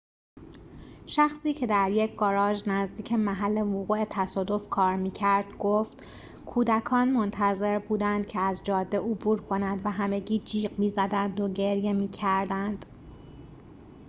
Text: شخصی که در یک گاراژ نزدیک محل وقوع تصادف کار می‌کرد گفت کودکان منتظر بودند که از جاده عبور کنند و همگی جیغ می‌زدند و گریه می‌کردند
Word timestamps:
شخصی 1.05 1.53
که 1.53 1.67
در 1.67 1.91
یک 1.91 2.15
گاراژ 2.15 2.63
نزدیک 2.67 3.13
محل 3.13 3.57
وقوع 3.57 4.05
تصادف 4.09 4.69
کار 4.69 4.95
می‌کرد 4.95 5.57
گفت 5.57 5.97
کودکان 6.45 7.09
منتظر 7.09 7.79
بودند 7.79 8.27
که 8.27 8.39
از 8.39 8.63
جاده 8.63 8.99
عبور 8.99 9.41
کنند 9.41 9.81
و 9.85 9.91
همگی 9.91 10.39
جیغ 10.39 10.79
می‌زدند 10.79 11.39
و 11.39 11.49
گریه 11.49 11.93
می‌کردند 11.93 12.85